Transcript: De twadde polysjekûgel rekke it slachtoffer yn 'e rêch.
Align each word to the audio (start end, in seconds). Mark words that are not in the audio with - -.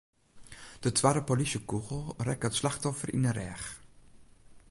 De 0.83 0.89
twadde 0.97 1.21
polysjekûgel 1.29 2.03
rekke 2.27 2.47
it 2.49 2.57
slachtoffer 2.59 3.09
yn 3.17 3.27
'e 3.27 3.31
rêch. 3.37 3.65